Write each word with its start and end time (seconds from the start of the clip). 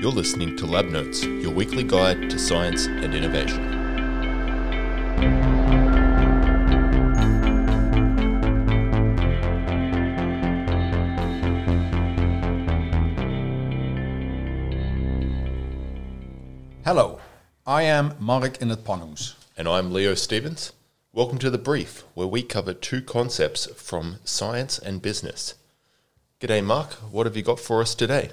You're 0.00 0.10
listening 0.10 0.56
to 0.56 0.64
Lab 0.64 0.86
Notes, 0.86 1.22
your 1.22 1.50
weekly 1.50 1.84
guide 1.84 2.30
to 2.30 2.38
science 2.38 2.86
and 2.86 3.14
innovation. 3.14 3.62
Hello, 16.82 17.20
I 17.66 17.82
am 17.82 18.14
Mark 18.18 18.62
in 18.62 18.70
het 18.70 18.82
Panhuis. 18.82 19.34
And 19.54 19.68
I'm 19.68 19.92
Leo 19.92 20.14
Stevens. 20.14 20.72
Welcome 21.12 21.36
to 21.40 21.50
The 21.50 21.58
Brief, 21.58 22.04
where 22.14 22.26
we 22.26 22.42
cover 22.42 22.72
two 22.72 23.02
concepts 23.02 23.66
from 23.76 24.16
science 24.24 24.78
and 24.78 25.02
business. 25.02 25.56
G'day, 26.40 26.64
Mark. 26.64 26.92
What 27.12 27.26
have 27.26 27.36
you 27.36 27.42
got 27.42 27.60
for 27.60 27.82
us 27.82 27.94
today? 27.94 28.30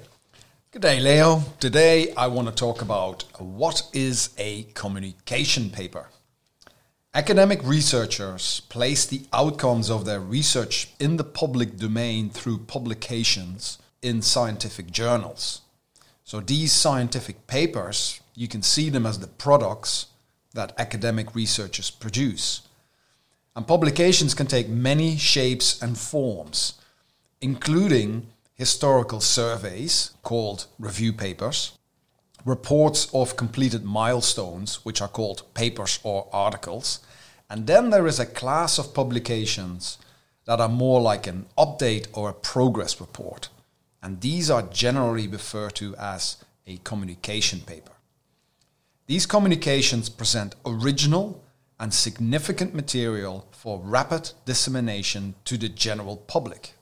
Good 0.78 0.90
day, 0.90 1.00
Leo. 1.00 1.42
Today 1.58 2.14
I 2.14 2.28
want 2.28 2.46
to 2.46 2.54
talk 2.54 2.82
about 2.82 3.24
what 3.40 3.82
is 3.92 4.30
a 4.38 4.62
communication 4.74 5.70
paper. 5.70 6.06
Academic 7.12 7.60
researchers 7.64 8.60
place 8.68 9.04
the 9.04 9.22
outcomes 9.32 9.90
of 9.90 10.04
their 10.04 10.20
research 10.20 10.90
in 11.00 11.16
the 11.16 11.24
public 11.24 11.78
domain 11.78 12.30
through 12.30 12.58
publications 12.58 13.78
in 14.02 14.22
scientific 14.22 14.92
journals. 14.92 15.62
So 16.22 16.38
these 16.38 16.70
scientific 16.70 17.48
papers, 17.48 18.20
you 18.36 18.46
can 18.46 18.62
see 18.62 18.88
them 18.88 19.04
as 19.04 19.18
the 19.18 19.26
products 19.26 20.06
that 20.54 20.78
academic 20.78 21.34
researchers 21.34 21.90
produce. 21.90 22.62
And 23.56 23.66
publications 23.66 24.32
can 24.32 24.46
take 24.46 24.68
many 24.68 25.16
shapes 25.16 25.82
and 25.82 25.98
forms, 25.98 26.74
including 27.40 28.28
historical 28.58 29.20
surveys 29.20 30.10
called 30.24 30.66
review 30.80 31.12
papers, 31.12 31.78
reports 32.44 33.08
of 33.14 33.36
completed 33.36 33.84
milestones, 33.84 34.84
which 34.84 35.00
are 35.00 35.08
called 35.08 35.42
papers 35.54 36.00
or 36.02 36.28
articles, 36.32 36.98
and 37.48 37.68
then 37.68 37.90
there 37.90 38.06
is 38.06 38.18
a 38.18 38.26
class 38.26 38.78
of 38.78 38.92
publications 38.92 39.98
that 40.44 40.60
are 40.60 40.68
more 40.68 41.00
like 41.00 41.26
an 41.26 41.46
update 41.56 42.06
or 42.12 42.28
a 42.28 42.34
progress 42.34 43.00
report. 43.00 43.48
And 44.02 44.20
these 44.20 44.50
are 44.50 44.62
generally 44.62 45.28
referred 45.28 45.76
to 45.76 45.94
as 45.96 46.38
a 46.66 46.78
communication 46.78 47.60
paper. 47.60 47.92
These 49.06 49.26
communications 49.26 50.08
present 50.08 50.54
original 50.66 51.42
and 51.78 51.94
significant 51.94 52.74
material 52.74 53.46
for 53.52 53.78
rapid 53.78 54.32
dissemination 54.44 55.34
to 55.44 55.56
the 55.56 55.68
general 55.68 56.16
public. 56.16 56.74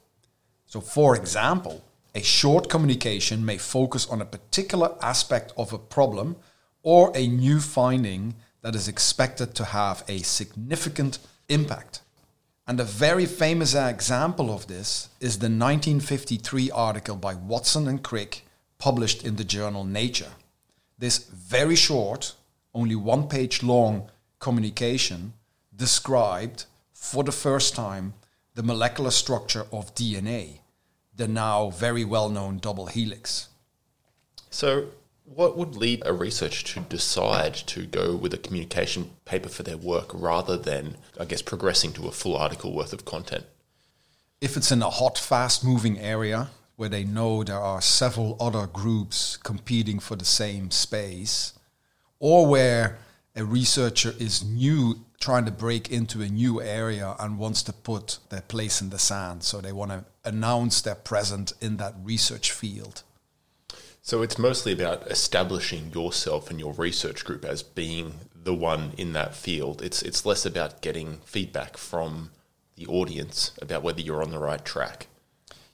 So, 0.77 0.83
for 0.83 1.17
example, 1.17 1.83
a 2.15 2.23
short 2.23 2.69
communication 2.69 3.47
may 3.47 3.57
focus 3.57 4.07
on 4.11 4.21
a 4.21 4.27
particular 4.27 4.95
aspect 5.01 5.55
of 5.57 5.73
a 5.73 5.79
problem 5.79 6.37
or 6.83 7.11
a 7.15 7.27
new 7.27 7.61
finding 7.61 8.35
that 8.61 8.75
is 8.75 8.87
expected 8.87 9.55
to 9.55 9.65
have 9.65 10.05
a 10.07 10.19
significant 10.19 11.19
impact. 11.49 12.03
And 12.67 12.79
a 12.79 12.85
very 12.85 13.25
famous 13.25 13.75
example 13.75 14.55
of 14.55 14.67
this 14.67 15.09
is 15.19 15.39
the 15.39 15.47
1953 15.47 16.71
article 16.73 17.17
by 17.17 17.33
Watson 17.33 17.89
and 17.89 18.03
Crick 18.03 18.45
published 18.77 19.25
in 19.25 19.37
the 19.37 19.45
journal 19.45 19.83
Nature. 19.83 20.33
This 20.99 21.25
very 21.31 21.77
short, 21.77 22.35
only 22.75 22.97
one 22.97 23.29
page 23.29 23.63
long 23.63 24.11
communication 24.41 25.33
described 25.75 26.67
for 26.93 27.25
the 27.25 27.33
first 27.33 27.75
time 27.75 28.13
the 28.55 28.63
molecular 28.63 29.11
structure 29.11 29.67
of 29.73 29.95
DNA, 29.95 30.59
the 31.17 31.27
now 31.27 31.71
very 31.71 32.05
well 32.05 32.29
known 32.29 32.59
double 32.59 32.87
helix. 32.87 33.49
So, 34.51 34.89
what 35.25 35.57
would 35.57 35.75
lead 35.75 36.03
a 36.07 36.13
researcher 36.13 36.65
to 36.75 36.81
decide 36.81 37.55
to 37.55 37.85
go 37.87 38.15
with 38.15 38.33
a 38.33 38.39
communication 38.39 39.11
paper 39.25 39.49
for 39.49 39.65
their 39.65 39.77
work 39.77 40.11
rather 40.15 40.57
than, 40.57 40.97
I 41.19 41.25
guess, 41.25 41.43
progressing 41.43 41.93
to 41.95 42.07
a 42.07 42.13
full 42.13 42.37
article 42.37 42.73
worth 42.73 42.93
of 42.93 43.05
content? 43.05 43.45
If 44.41 44.57
it's 44.57 44.71
in 44.71 44.83
a 44.83 44.91
hot, 44.91 45.19
fast 45.19 45.65
moving 45.65 45.99
area 45.99 46.51
where 46.77 46.89
they 46.91 47.05
know 47.05 47.43
there 47.43 47.59
are 47.59 47.81
several 47.81 48.37
other 48.39 48.67
groups 48.67 49.37
competing 49.39 49.99
for 49.99 50.15
the 50.15 50.27
same 50.27 50.71
space, 50.71 51.55
or 52.21 52.47
where 52.47 52.99
a 53.37 53.45
researcher 53.45 54.15
is 54.19 54.43
new, 54.43 55.05
trying 55.21 55.45
to 55.45 55.51
break 55.51 55.91
into 55.91 56.23
a 56.23 56.29
new 56.29 56.61
area 56.63 57.15
and 57.21 57.39
wants 57.39 57.63
to 57.65 57.73
put 57.73 58.19
their 58.31 58.41
place 58.41 58.81
in 58.81 58.91
the 58.91 58.99
sand. 58.99 59.45
So 59.45 59.61
they 59.61 59.73
want 59.73 59.91
to 59.91 60.05
announce 60.25 60.81
their 60.81 60.95
presence 60.95 61.53
in 61.61 61.77
that 61.77 61.95
research 62.03 62.51
field. 62.51 63.03
So 64.01 64.23
it's 64.23 64.39
mostly 64.39 64.73
about 64.73 65.07
establishing 65.09 65.93
yourself 65.93 66.51
and 66.51 66.59
your 66.59 66.73
research 66.73 67.25
group 67.25 67.45
as 67.45 67.63
being 67.63 68.15
the 68.35 68.55
one 68.55 68.93
in 68.97 69.13
that 69.13 69.35
field. 69.35 69.83
It's 69.83 70.01
it's 70.01 70.25
less 70.25 70.47
about 70.47 70.81
getting 70.81 71.19
feedback 71.25 71.77
from 71.77 72.31
the 72.77 72.87
audience 72.87 73.51
about 73.61 73.83
whether 73.83 74.01
you're 74.01 74.23
on 74.23 74.31
the 74.31 74.39
right 74.39 74.65
track. 74.65 75.09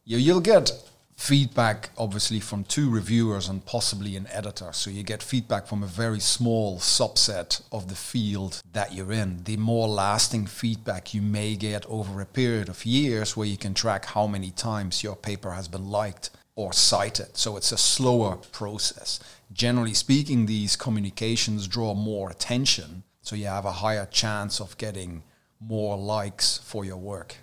Yeah, 0.05 0.19
you'll 0.19 0.41
get 0.41 0.73
feedback 1.17 1.91
obviously 1.97 2.41
from 2.41 2.65
two 2.65 2.91
reviewers 2.91 3.49
and 3.49 3.65
possibly 3.65 4.17
an 4.17 4.27
editor. 4.31 4.73
So 4.73 4.91
you 4.91 5.03
get 5.03 5.23
feedback 5.23 5.67
from 5.67 5.83
a 5.83 5.87
very 5.87 6.21
small 6.21 6.79
subset 6.79 7.63
of 7.71 7.89
the 7.89 7.95
field 7.95 8.61
that 8.73 8.93
you're 8.93 9.13
in. 9.13 9.45
The 9.45 9.57
more 9.57 9.89
lasting 9.89 10.47
feedback 10.47 11.15
you 11.15 11.23
may 11.23 11.55
get 11.55 11.87
over 11.87 12.21
a 12.21 12.27
period 12.27 12.69
of 12.69 12.85
years 12.85 13.37
where 13.37 13.47
you 13.47 13.57
can 13.57 13.75
track 13.75 14.07
how 14.07 14.27
many 14.27 14.51
times 14.51 15.03
your 15.03 15.17
paper 15.17 15.53
has 15.53 15.69
been 15.69 15.89
liked 15.89 16.31
or 16.55 16.73
cited. 16.73 17.37
So 17.37 17.57
it's 17.57 17.73
a 17.73 17.79
slower 17.79 18.37
process. 18.53 19.21
Generally 19.53 19.95
speaking, 19.95 20.47
these 20.47 20.77
communications 20.77 21.69
draw 21.69 21.95
more 21.95 22.31
attention, 22.31 23.05
so 23.23 23.37
you 23.37 23.47
have 23.47 23.65
a 23.65 23.73
higher 23.73 24.07
chance 24.07 24.61
of 24.61 24.77
getting 24.79 25.23
more 25.61 25.97
likes 25.97 26.59
for 26.59 26.85
your 26.85 26.97
work. 26.97 27.37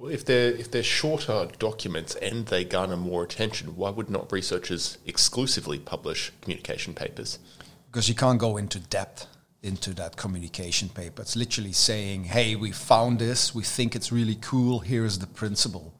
Well, 0.00 0.10
if 0.10 0.24
they're 0.24 0.52
if 0.52 0.70
they're 0.70 0.82
shorter 0.82 1.46
documents 1.58 2.14
and 2.14 2.46
they 2.46 2.64
garner 2.64 2.96
more 2.96 3.22
attention, 3.22 3.76
why 3.76 3.90
would 3.90 4.08
not 4.08 4.32
researchers 4.32 4.96
exclusively 5.04 5.78
publish 5.78 6.32
communication 6.40 6.94
papers? 6.94 7.38
Because 7.86 8.08
you 8.08 8.14
can't 8.14 8.38
go 8.38 8.56
into 8.56 8.80
depth 8.80 9.26
into 9.62 9.92
that 9.92 10.16
communication 10.16 10.88
paper. 10.88 11.20
It's 11.20 11.36
literally 11.36 11.72
saying, 11.72 12.24
"Hey, 12.24 12.56
we 12.56 12.72
found 12.72 13.18
this. 13.18 13.54
We 13.54 13.62
think 13.62 13.94
it's 13.94 14.10
really 14.10 14.36
cool. 14.36 14.78
Here 14.78 15.04
is 15.04 15.18
the 15.18 15.26
principle," 15.26 15.92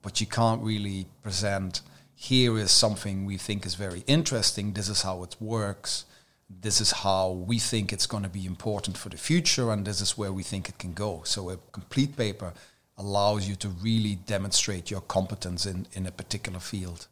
but 0.00 0.20
you 0.20 0.28
can't 0.28 0.62
really 0.62 1.08
present 1.20 1.80
here 2.14 2.56
is 2.56 2.70
something 2.70 3.24
we 3.24 3.36
think 3.36 3.66
is 3.66 3.74
very 3.74 4.04
interesting. 4.06 4.74
This 4.74 4.88
is 4.88 5.02
how 5.02 5.24
it 5.24 5.34
works. 5.40 6.04
This 6.48 6.80
is 6.80 6.92
how 6.92 7.30
we 7.30 7.58
think 7.58 7.92
it's 7.92 8.06
going 8.06 8.22
to 8.22 8.28
be 8.28 8.46
important 8.46 8.96
for 8.96 9.08
the 9.08 9.16
future, 9.16 9.72
and 9.72 9.84
this 9.84 10.00
is 10.00 10.16
where 10.16 10.32
we 10.32 10.44
think 10.44 10.68
it 10.68 10.78
can 10.78 10.92
go. 10.92 11.22
So, 11.24 11.50
a 11.50 11.56
complete 11.72 12.16
paper 12.16 12.52
allows 13.00 13.48
you 13.48 13.56
to 13.56 13.68
really 13.68 14.16
demonstrate 14.26 14.90
your 14.90 15.00
competence 15.00 15.66
in, 15.66 15.86
in 15.92 16.06
a 16.06 16.12
particular 16.12 16.60
field. 16.60 17.08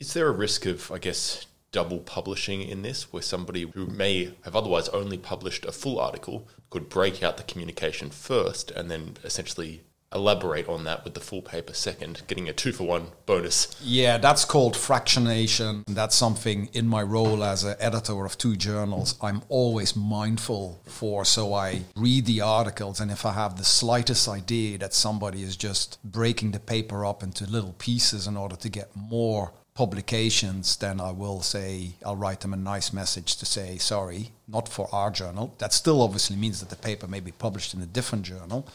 Is 0.00 0.14
there 0.14 0.28
a 0.28 0.32
risk 0.32 0.66
of, 0.66 0.90
I 0.90 0.98
guess, 0.98 1.46
double 1.72 1.98
publishing 1.98 2.62
in 2.62 2.82
this, 2.82 3.12
where 3.12 3.22
somebody 3.22 3.62
who 3.74 3.86
may 3.86 4.34
have 4.42 4.56
otherwise 4.56 4.88
only 4.88 5.18
published 5.18 5.64
a 5.66 5.72
full 5.72 6.00
article 6.00 6.48
could 6.70 6.88
break 6.88 7.22
out 7.22 7.36
the 7.36 7.42
communication 7.42 8.10
first 8.10 8.70
and 8.70 8.90
then 8.90 9.16
essentially 9.24 9.82
elaborate 10.14 10.68
on 10.68 10.84
that 10.84 11.04
with 11.04 11.14
the 11.14 11.20
full 11.20 11.42
paper 11.42 11.74
second, 11.74 12.22
getting 12.26 12.48
a 12.48 12.52
two 12.52 12.72
for 12.72 12.84
one 12.84 13.08
bonus. 13.26 13.76
Yeah, 13.82 14.18
that's 14.18 14.44
called 14.44 14.74
fractionation. 14.74 15.84
That's 15.86 16.16
something 16.16 16.68
in 16.72 16.88
my 16.88 17.02
role 17.02 17.44
as 17.44 17.64
an 17.64 17.76
editor 17.78 18.24
of 18.24 18.38
two 18.38 18.56
journals 18.56 19.16
I'm 19.22 19.42
always 19.48 19.94
mindful 19.94 20.80
for. 20.86 21.24
So 21.24 21.52
I 21.54 21.82
read 21.96 22.26
the 22.26 22.40
articles, 22.40 23.00
and 23.00 23.10
if 23.10 23.26
I 23.26 23.32
have 23.32 23.56
the 23.56 23.64
slightest 23.64 24.28
idea 24.28 24.78
that 24.78 24.94
somebody 24.94 25.42
is 25.42 25.56
just 25.56 25.98
breaking 26.04 26.52
the 26.52 26.60
paper 26.60 27.04
up 27.04 27.22
into 27.22 27.44
little 27.44 27.74
pieces 27.78 28.26
in 28.26 28.36
order 28.36 28.56
to 28.56 28.68
get 28.68 28.94
more 28.96 29.52
publications, 29.74 30.76
then 30.76 31.00
I 31.00 31.12
will 31.12 31.40
say, 31.40 31.90
I'll 32.04 32.16
write 32.16 32.40
them 32.40 32.52
a 32.52 32.56
nice 32.56 32.92
message 32.92 33.36
to 33.36 33.46
say, 33.46 33.78
sorry, 33.78 34.32
not 34.48 34.68
for 34.68 34.88
our 34.92 35.10
journal. 35.10 35.54
That 35.58 35.72
still 35.72 36.02
obviously 36.02 36.34
means 36.34 36.58
that 36.58 36.70
the 36.70 36.74
paper 36.76 37.06
may 37.06 37.20
be 37.20 37.30
published 37.30 37.74
in 37.74 37.82
a 37.82 37.86
different 37.86 38.24
journal 38.24 38.66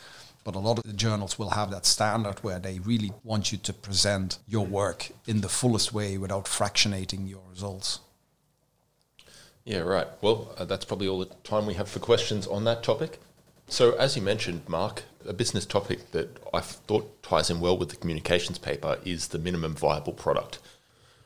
but 0.44 0.56
a 0.56 0.60
lot 0.60 0.78
of 0.78 0.84
the 0.84 0.94
journals 0.94 1.40
will 1.40 1.52
have 1.52 1.72
that 1.72 1.86
standard 1.86 2.40
where 2.40 2.60
they 2.60 2.80
really 2.80 3.12
want 3.24 3.52
you 3.52 3.58
to 3.60 3.74
present 3.74 4.40
your 4.48 4.66
work 4.66 5.12
in 5.26 5.42
the 5.42 5.50
fullest 5.50 5.94
way 5.94 6.18
without 6.18 6.46
fractionating 6.46 7.30
your 7.30 7.44
results. 7.50 8.00
Yeah, 9.66 9.80
right. 9.80 10.08
Well, 10.22 10.54
uh, 10.58 10.66
that's 10.66 10.86
probably 10.86 11.08
all 11.08 11.20
the 11.20 11.34
time 11.44 11.66
we 11.66 11.76
have 11.76 11.88
for 11.88 12.00
questions 12.00 12.46
on 12.48 12.66
that 12.66 12.84
topic. 12.84 13.20
So, 13.68 13.94
as 13.94 14.18
you 14.18 14.22
mentioned, 14.22 14.68
Mark, 14.68 15.04
a 15.26 15.32
business 15.32 15.66
topic 15.66 16.12
that 16.12 16.38
I 16.54 16.60
thought 16.60 17.24
ties 17.24 17.50
in 17.50 17.62
well 17.62 17.78
with 17.78 17.90
the 17.90 17.96
communications 17.96 18.58
paper 18.58 19.00
is 19.06 19.30
the 19.30 19.40
minimum 19.40 19.74
viable 19.74 20.12
product. 20.12 20.60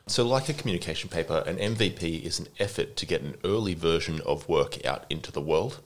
So, 0.06 0.24
like 0.24 0.48
a 0.48 0.54
communication 0.54 1.10
paper, 1.10 1.42
an 1.46 1.56
MVP 1.56 2.22
is 2.22 2.38
an 2.38 2.46
effort 2.60 2.96
to 2.96 3.06
get 3.06 3.22
an 3.22 3.34
early 3.44 3.74
version 3.74 4.20
of 4.24 4.48
work 4.48 4.84
out 4.86 5.04
into 5.10 5.32
the 5.32 5.40
world, 5.40 5.80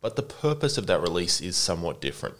but 0.00 0.16
the 0.16 0.22
purpose 0.22 0.78
of 0.78 0.86
that 0.86 1.00
release 1.00 1.40
is 1.42 1.56
somewhat 1.56 2.00
different. 2.00 2.36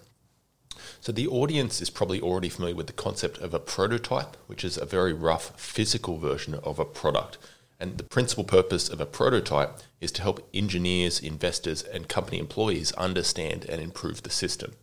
So 1.03 1.11
the 1.11 1.27
audience 1.27 1.81
is 1.81 1.91
probably 1.91 2.21
already 2.21 2.49
familiar 2.49 2.77
with 2.77 2.87
the 2.87 2.93
concept 2.93 3.39
of 3.39 3.53
a 3.53 3.59
prototype, 3.59 4.37
which 4.47 4.63
is 4.63 4.79
a 4.79 4.87
very 4.87 5.13
rough 5.13 5.59
physical 5.61 6.17
version 6.17 6.55
of 6.63 6.79
a 6.79 6.85
product. 6.85 7.39
And 7.81 7.99
the 7.99 8.05
principal 8.05 8.45
purpose 8.45 8.89
of 8.89 9.01
a 9.01 9.05
prototype 9.05 9.81
is 10.01 10.13
to 10.13 10.23
help 10.23 10.49
engineers, 10.55 11.19
investors, 11.19 11.83
and 11.83 12.09
company 12.09 12.39
employees 12.39 12.93
understand 12.93 13.67
and 13.69 13.83
improve 13.83 14.23
the 14.23 14.31
system. 14.31 14.75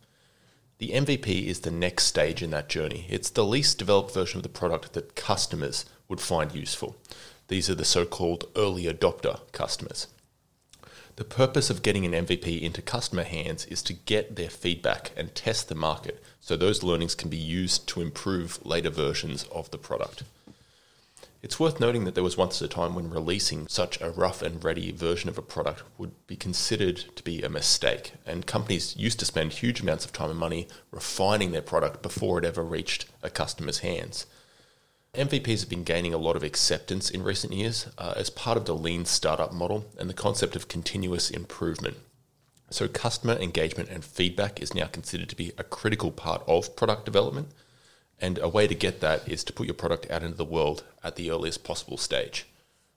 The 0.76 0.90
MVP 0.90 1.46
is 1.46 1.60
the 1.60 1.70
next 1.70 2.04
stage 2.04 2.42
in 2.42 2.50
that 2.50 2.68
journey. 2.68 3.06
It's 3.08 3.30
the 3.30 3.46
least 3.46 3.78
developed 3.78 4.12
version 4.12 4.40
of 4.40 4.42
the 4.42 4.50
product 4.50 4.92
that 4.92 5.16
customers 5.16 5.86
would 6.06 6.20
find 6.20 6.54
useful. 6.54 6.96
These 7.48 7.70
are 7.70 7.74
the 7.74 7.86
so 7.86 8.04
called 8.04 8.44
early 8.56 8.84
adopter 8.84 9.40
customers. 9.52 10.06
The 11.20 11.24
purpose 11.24 11.68
of 11.68 11.82
getting 11.82 12.06
an 12.06 12.24
MVP 12.24 12.62
into 12.62 12.80
customer 12.80 13.24
hands 13.24 13.66
is 13.66 13.82
to 13.82 13.92
get 13.92 14.36
their 14.36 14.48
feedback 14.48 15.10
and 15.18 15.34
test 15.34 15.68
the 15.68 15.74
market 15.74 16.24
so 16.40 16.56
those 16.56 16.82
learnings 16.82 17.14
can 17.14 17.28
be 17.28 17.36
used 17.36 17.86
to 17.88 18.00
improve 18.00 18.64
later 18.64 18.88
versions 18.88 19.44
of 19.52 19.70
the 19.70 19.76
product. 19.76 20.22
It's 21.42 21.60
worth 21.60 21.78
noting 21.78 22.04
that 22.04 22.14
there 22.14 22.24
was 22.24 22.38
once 22.38 22.62
a 22.62 22.68
time 22.68 22.94
when 22.94 23.10
releasing 23.10 23.68
such 23.68 24.00
a 24.00 24.08
rough 24.08 24.40
and 24.40 24.64
ready 24.64 24.92
version 24.92 25.28
of 25.28 25.36
a 25.36 25.42
product 25.42 25.82
would 25.98 26.12
be 26.26 26.36
considered 26.36 27.04
to 27.16 27.22
be 27.22 27.42
a 27.42 27.50
mistake, 27.50 28.14
and 28.24 28.46
companies 28.46 28.96
used 28.96 29.18
to 29.18 29.26
spend 29.26 29.52
huge 29.52 29.82
amounts 29.82 30.06
of 30.06 30.14
time 30.14 30.30
and 30.30 30.38
money 30.38 30.68
refining 30.90 31.52
their 31.52 31.60
product 31.60 32.00
before 32.00 32.38
it 32.38 32.46
ever 32.46 32.64
reached 32.64 33.04
a 33.22 33.28
customer's 33.28 33.80
hands. 33.80 34.24
MVPs 35.14 35.60
have 35.60 35.68
been 35.68 35.82
gaining 35.82 36.14
a 36.14 36.18
lot 36.18 36.36
of 36.36 36.44
acceptance 36.44 37.10
in 37.10 37.24
recent 37.24 37.52
years 37.52 37.88
uh, 37.98 38.14
as 38.16 38.30
part 38.30 38.56
of 38.56 38.64
the 38.64 38.76
lean 38.76 39.04
startup 39.04 39.52
model 39.52 39.84
and 39.98 40.08
the 40.08 40.14
concept 40.14 40.54
of 40.54 40.68
continuous 40.68 41.30
improvement. 41.30 41.96
So, 42.70 42.86
customer 42.86 43.34
engagement 43.34 43.88
and 43.88 44.04
feedback 44.04 44.62
is 44.62 44.72
now 44.72 44.86
considered 44.86 45.28
to 45.30 45.36
be 45.36 45.50
a 45.58 45.64
critical 45.64 46.12
part 46.12 46.44
of 46.46 46.76
product 46.76 47.04
development 47.04 47.48
and 48.20 48.38
a 48.38 48.48
way 48.48 48.68
to 48.68 48.74
get 48.74 49.00
that 49.00 49.28
is 49.28 49.42
to 49.44 49.52
put 49.52 49.66
your 49.66 49.74
product 49.74 50.08
out 50.10 50.22
into 50.22 50.36
the 50.36 50.44
world 50.44 50.84
at 51.02 51.16
the 51.16 51.30
earliest 51.30 51.64
possible 51.64 51.96
stage. 51.96 52.46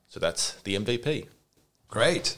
So 0.07 0.19
that's 0.19 0.53
the 0.61 0.75
MVP. 0.75 1.27
Great. 1.87 2.37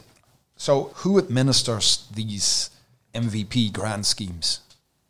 So 0.56 0.92
who 0.96 1.18
administers 1.18 2.08
these 2.14 2.70
MVP 3.14 3.74
grant 3.74 4.06
schemes? 4.06 4.62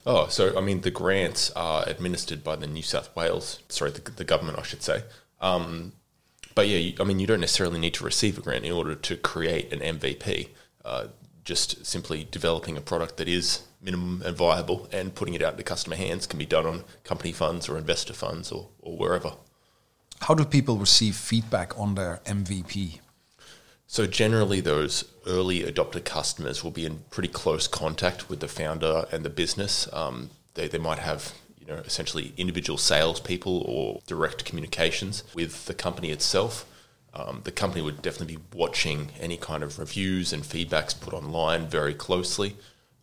Oh, 0.05 0.27
so 0.27 0.55
I 0.57 0.61
mean, 0.61 0.81
the 0.81 0.91
grants 0.91 1.49
are 1.51 1.83
administered 1.87 2.43
by 2.43 2.55
the 2.55 2.67
New 2.67 2.83
South 2.83 3.15
Wales, 3.15 3.59
sorry, 3.69 3.91
the, 3.91 4.11
the 4.11 4.23
government, 4.23 4.59
I 4.59 4.63
should 4.63 4.83
say. 4.83 5.03
Um, 5.41 5.93
but 6.53 6.67
yeah, 6.67 6.77
you, 6.77 6.93
I 6.99 7.03
mean, 7.03 7.19
you 7.19 7.27
don't 7.27 7.41
necessarily 7.41 7.79
need 7.79 7.95
to 7.95 8.03
receive 8.03 8.37
a 8.37 8.41
grant 8.41 8.65
in 8.65 8.71
order 8.71 8.95
to 8.95 9.17
create 9.17 9.73
an 9.73 9.79
MVP. 9.79 10.49
Uh, 10.83 11.07
just 11.43 11.85
simply 11.85 12.27
developing 12.29 12.77
a 12.77 12.81
product 12.81 13.17
that 13.17 13.27
is 13.27 13.63
minimum 13.81 14.21
and 14.25 14.35
viable 14.35 14.89
and 14.91 15.13
putting 15.13 15.35
it 15.35 15.41
out 15.41 15.53
into 15.53 15.63
customer 15.63 15.95
hands 15.95 16.25
can 16.25 16.39
be 16.39 16.45
done 16.45 16.65
on 16.65 16.83
company 17.03 17.31
funds 17.31 17.69
or 17.69 17.77
investor 17.77 18.13
funds 18.13 18.51
or, 18.51 18.69
or 18.79 18.97
wherever. 18.97 19.33
How 20.21 20.33
do 20.33 20.45
people 20.45 20.77
receive 20.77 21.15
feedback 21.15 21.77
on 21.77 21.95
their 21.95 22.19
MVP? 22.25 22.99
So 23.87 24.07
generally, 24.07 24.61
those 24.61 25.05
early 25.27 25.63
adopter 25.63 26.03
customers 26.03 26.63
will 26.63 26.71
be 26.71 26.85
in 26.85 27.03
pretty 27.11 27.29
close 27.29 27.67
contact 27.67 28.29
with 28.29 28.39
the 28.39 28.47
founder 28.47 29.05
and 29.11 29.23
the 29.23 29.29
business. 29.29 29.87
Um, 29.93 30.31
they, 30.55 30.67
they 30.67 30.77
might 30.77 30.99
have 30.99 31.33
you 31.59 31.67
know 31.67 31.79
essentially 31.79 32.33
individual 32.37 32.77
salespeople 32.77 33.63
or 33.67 34.01
direct 34.07 34.45
communications 34.45 35.23
with 35.33 35.65
the 35.65 35.73
company 35.73 36.11
itself. 36.11 36.65
Um, 37.13 37.41
the 37.43 37.51
company 37.51 37.81
would 37.81 38.01
definitely 38.01 38.35
be 38.35 38.43
watching 38.53 39.11
any 39.19 39.37
kind 39.37 39.63
of 39.63 39.79
reviews 39.79 40.33
and 40.33 40.43
feedbacks 40.43 40.99
put 40.99 41.13
online 41.13 41.67
very 41.67 41.93
closely. 41.93 42.57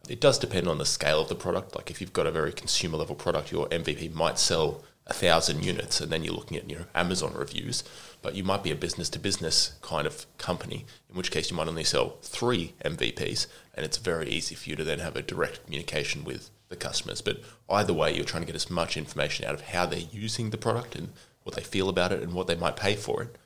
It 0.08 0.20
does 0.20 0.38
depend 0.38 0.68
on 0.68 0.78
the 0.78 0.84
scale 0.84 1.20
of 1.20 1.28
the 1.28 1.34
product. 1.34 1.74
Like 1.74 1.90
if 1.90 2.00
you've 2.00 2.12
got 2.12 2.26
a 2.26 2.30
very 2.30 2.52
consumer 2.52 2.98
level 2.98 3.14
product, 3.14 3.52
your 3.52 3.68
MVP 3.68 4.12
might 4.12 4.38
sell 4.38 4.82
a 5.06 5.12
thousand 5.12 5.64
units, 5.64 6.00
and 6.00 6.10
then 6.10 6.22
you're 6.22 6.34
looking 6.34 6.56
at 6.56 6.68
you 6.68 6.78
know 6.78 6.84
Amazon 6.94 7.34
reviews. 7.34 7.84
But 8.22 8.34
you 8.34 8.44
might 8.44 8.62
be 8.62 8.70
a 8.70 8.76
business 8.76 9.08
to 9.10 9.18
business 9.18 9.74
kind 9.82 10.06
of 10.06 10.26
company, 10.38 10.86
in 11.10 11.16
which 11.16 11.30
case 11.32 11.50
you 11.50 11.56
might 11.56 11.68
only 11.68 11.84
sell 11.84 12.18
three 12.22 12.74
MVPs, 12.84 13.46
and 13.74 13.84
it's 13.84 13.96
very 13.96 14.28
easy 14.28 14.54
for 14.54 14.70
you 14.70 14.76
to 14.76 14.84
then 14.84 15.00
have 15.00 15.16
a 15.16 15.22
direct 15.22 15.64
communication 15.64 16.22
with 16.22 16.50
the 16.68 16.76
customers. 16.76 17.20
But 17.20 17.40
either 17.68 17.92
way, 17.92 18.14
you're 18.14 18.24
trying 18.24 18.42
to 18.42 18.46
get 18.46 18.54
as 18.54 18.70
much 18.70 18.96
information 18.96 19.44
out 19.44 19.54
of 19.54 19.62
how 19.62 19.86
they're 19.86 19.98
using 19.98 20.50
the 20.50 20.58
product 20.58 20.94
and 20.94 21.12
what 21.42 21.56
they 21.56 21.62
feel 21.62 21.88
about 21.88 22.12
it 22.12 22.22
and 22.22 22.32
what 22.32 22.46
they 22.46 22.54
might 22.54 22.76
pay 22.76 22.94
for 22.94 23.22
it 23.22 23.36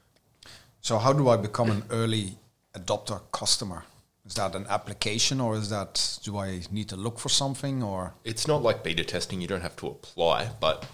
so 0.86 0.98
how 0.98 1.12
do 1.12 1.28
I 1.28 1.36
become 1.36 1.68
an 1.72 1.82
early 1.90 2.38
adopter 2.72 3.20
customer? 3.32 3.82
Is 4.24 4.34
that 4.34 4.54
an 4.54 4.66
application 4.68 5.40
or 5.40 5.56
is 5.56 5.68
that 5.70 6.20
do 6.22 6.38
I 6.38 6.60
need 6.70 6.88
to 6.90 6.96
look 6.96 7.18
for 7.18 7.28
something 7.28 7.82
or 7.82 8.14
It's 8.22 8.46
not 8.46 8.62
like 8.62 8.84
beta 8.84 9.02
testing, 9.02 9.40
you 9.40 9.48
don't 9.48 9.62
have 9.62 9.74
to 9.78 9.88
apply, 9.88 10.50
but 10.60 10.86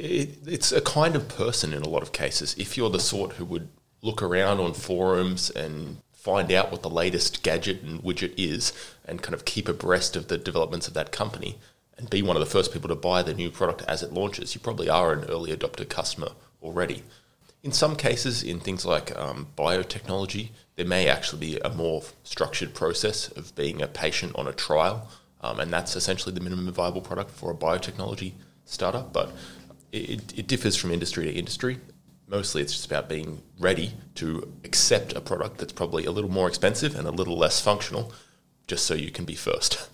it, 0.00 0.38
it's 0.46 0.72
a 0.72 0.80
kind 0.80 1.14
of 1.14 1.28
person 1.28 1.72
in 1.72 1.82
a 1.82 1.88
lot 1.88 2.02
of 2.02 2.12
cases. 2.12 2.54
If 2.58 2.76
you're 2.76 2.90
the 2.90 3.00
sort 3.00 3.34
who 3.34 3.44
would 3.44 3.68
look 4.02 4.22
around 4.22 4.60
on 4.60 4.72
forums 4.72 5.50
and 5.50 5.98
find 6.12 6.50
out 6.52 6.70
what 6.70 6.82
the 6.82 6.90
latest 6.90 7.42
gadget 7.42 7.82
and 7.82 8.02
widget 8.02 8.34
is 8.36 8.72
and 9.04 9.22
kind 9.22 9.34
of 9.34 9.44
keep 9.44 9.68
abreast 9.68 10.16
of 10.16 10.28
the 10.28 10.38
developments 10.38 10.88
of 10.88 10.94
that 10.94 11.12
company 11.12 11.58
and 11.96 12.08
be 12.08 12.22
one 12.22 12.36
of 12.36 12.40
the 12.40 12.46
first 12.46 12.72
people 12.72 12.88
to 12.88 12.94
buy 12.94 13.22
the 13.22 13.34
new 13.34 13.50
product 13.50 13.82
as 13.86 14.02
it 14.02 14.12
launches, 14.12 14.54
you 14.54 14.60
probably 14.60 14.88
are 14.88 15.12
an 15.12 15.24
early 15.24 15.54
adopter 15.54 15.88
customer 15.88 16.30
already. 16.62 17.02
In 17.62 17.72
some 17.72 17.94
cases, 17.94 18.42
in 18.42 18.58
things 18.58 18.86
like 18.86 19.14
um, 19.18 19.48
biotechnology, 19.56 20.48
there 20.76 20.86
may 20.86 21.08
actually 21.08 21.40
be 21.40 21.58
a 21.58 21.68
more 21.68 22.02
structured 22.24 22.72
process 22.72 23.28
of 23.28 23.54
being 23.54 23.82
a 23.82 23.86
patient 23.86 24.32
on 24.34 24.46
a 24.46 24.52
trial, 24.52 25.08
um, 25.42 25.60
and 25.60 25.70
that's 25.70 25.94
essentially 25.94 26.34
the 26.34 26.40
minimum 26.40 26.72
viable 26.72 27.02
product 27.02 27.30
for 27.30 27.50
a 27.50 27.54
biotechnology 27.54 28.32
startup. 28.64 29.12
But 29.12 29.32
it, 29.92 30.38
it 30.38 30.46
differs 30.46 30.76
from 30.76 30.90
industry 30.90 31.24
to 31.24 31.32
industry. 31.32 31.78
Mostly, 32.28 32.62
it's 32.62 32.72
just 32.72 32.86
about 32.86 33.08
being 33.08 33.42
ready 33.58 33.92
to 34.14 34.52
accept 34.64 35.14
a 35.14 35.20
product 35.20 35.58
that's 35.58 35.72
probably 35.72 36.04
a 36.04 36.12
little 36.12 36.30
more 36.30 36.46
expensive 36.46 36.96
and 36.96 37.08
a 37.08 37.10
little 37.10 37.36
less 37.36 37.60
functional, 37.60 38.12
just 38.68 38.86
so 38.86 38.94
you 38.94 39.10
can 39.10 39.24
be 39.24 39.34
first. 39.34 39.88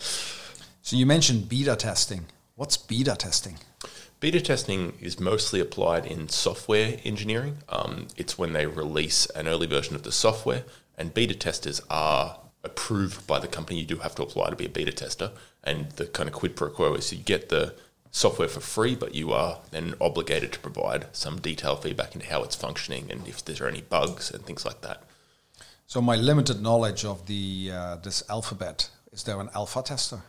So 0.83 0.97
you 0.97 1.07
mentioned 1.07 1.49
beta 1.49 1.77
testing. 1.77 2.27
What's 2.55 2.77
beta 2.77 3.17
testing? 3.17 3.57
Beta 4.21 4.41
testing 4.41 4.95
is 5.01 5.19
mostly 5.19 5.61
applied 5.61 6.07
in 6.07 6.29
software 6.29 6.99
engineering. 7.05 7.59
Um, 7.69 8.09
it's 8.17 8.39
when 8.39 8.53
they 8.53 8.67
release 8.67 9.27
an 9.31 9.49
early 9.49 9.67
version 9.67 9.95
of 9.95 10.03
the 10.03 10.13
software, 10.13 10.65
and 10.97 11.13
beta 11.13 11.35
testers 11.35 11.81
are 11.91 12.39
approved 12.65 13.27
by 13.27 13.39
the 13.39 13.49
company. 13.49 13.81
You 13.81 13.87
do 13.87 13.99
have 13.99 14.15
to 14.17 14.23
apply 14.23 14.51
to 14.51 14.57
be 14.57 14.67
a 14.67 14.71
beta 14.71 14.93
tester, 14.93 15.33
and 15.65 15.91
the 15.93 16.07
kind 16.07 16.29
of 16.29 16.35
quid 16.35 16.55
pro 16.55 16.71
quo 16.71 16.95
is 16.95 17.13
you 17.13 17.19
get 17.19 17.49
the 17.49 17.75
software 18.17 18.49
for 18.49 18.61
free, 18.61 18.95
but 18.95 19.15
you 19.15 19.31
are 19.31 19.61
then 19.73 19.95
obligated 20.01 20.51
to 20.51 20.59
provide 20.59 21.05
some 21.15 21.39
detailed 21.39 21.83
feedback 21.83 22.15
into 22.15 22.27
how 22.27 22.43
it's 22.43 22.57
functioning 22.57 23.07
and 23.11 23.29
if 23.29 23.45
there 23.45 23.67
are 23.67 23.69
any 23.69 23.83
bugs 23.83 24.31
and 24.31 24.45
things 24.47 24.65
like 24.65 24.81
that. 24.81 25.03
So, 25.87 26.01
my 26.01 26.17
limited 26.17 26.63
knowledge 26.63 27.05
of 27.05 27.27
the 27.27 27.71
uh, 27.73 27.97
this 27.97 28.23
alphabet 28.31 28.89
is 29.13 29.25
there 29.25 29.39
an 29.39 29.51
alpha 29.55 29.83
tester? 29.83 30.21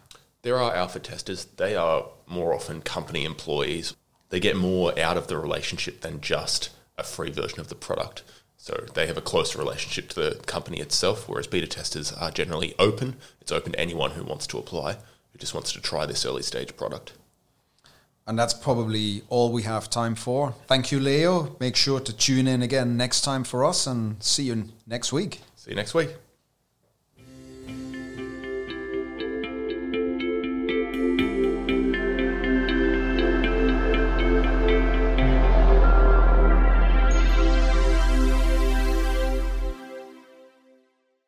There 0.41 0.57
are 0.57 0.75
alpha 0.75 0.99
testers. 0.99 1.45
They 1.45 1.75
are 1.75 2.05
more 2.27 2.53
often 2.53 2.81
company 2.81 3.23
employees. 3.23 3.95
They 4.29 4.39
get 4.41 4.57
more 4.57 4.97
out 4.99 5.17
of 5.17 5.27
the 5.27 5.37
relationship 5.37 6.01
than 6.01 6.21
just 6.21 6.69
a 6.97 7.03
free 7.03 7.31
version 7.31 7.61
of 7.61 7.69
the 7.69 7.75
product. 7.75 8.23
So 8.57 8.85
they 8.95 9.07
have 9.07 9.17
a 9.17 9.21
closer 9.21 9.59
relationship 9.59 10.09
to 10.09 10.15
the 10.15 10.35
company 10.45 10.79
itself, 10.79 11.27
whereas 11.29 11.47
beta 11.47 11.67
testers 11.67 12.11
are 12.11 12.31
generally 12.31 12.75
open. 12.77 13.15
It's 13.39 13.51
open 13.51 13.71
to 13.71 13.79
anyone 13.79 14.11
who 14.11 14.23
wants 14.23 14.45
to 14.47 14.57
apply, 14.57 14.93
who 15.31 15.39
just 15.39 15.53
wants 15.53 15.71
to 15.73 15.81
try 15.81 16.05
this 16.05 16.25
early 16.25 16.43
stage 16.43 16.75
product. 16.75 17.13
And 18.27 18.37
that's 18.37 18.53
probably 18.53 19.23
all 19.29 19.51
we 19.51 19.63
have 19.63 19.89
time 19.89 20.15
for. 20.15 20.53
Thank 20.67 20.91
you, 20.91 20.99
Leo. 20.99 21.55
Make 21.59 21.75
sure 21.75 21.99
to 22.01 22.13
tune 22.13 22.47
in 22.47 22.61
again 22.61 22.97
next 22.97 23.21
time 23.21 23.43
for 23.43 23.63
us 23.63 23.87
and 23.87 24.21
see 24.21 24.43
you 24.43 24.65
next 24.85 25.13
week. 25.13 25.41
See 25.55 25.71
you 25.71 25.75
next 25.77 25.93
week. 25.93 26.26